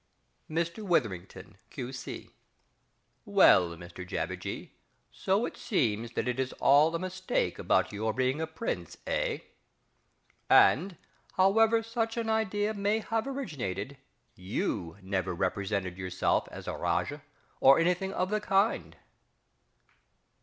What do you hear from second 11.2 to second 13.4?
however such an idea may have